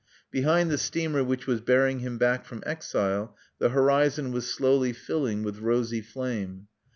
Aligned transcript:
Behind 0.31 0.71
the 0.71 0.79
steamer 0.79 1.23
which 1.23 1.45
was 1.45 1.61
bearing 1.61 1.99
him 1.99 2.17
back 2.17 2.43
from 2.43 2.63
exile 2.65 3.37
the 3.59 3.69
horizon 3.69 4.31
was 4.31 4.51
slowly 4.51 4.93
filling 4.93 5.43
with 5.43 5.59
rosy 5.59 6.01
flame. 6.01 6.65